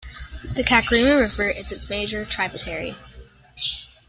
The 0.55 0.63
Kakrima 0.63 1.15
River 1.19 1.47
is 1.47 1.71
its 1.71 1.87
major 1.87 2.25
tributary. 2.25 2.95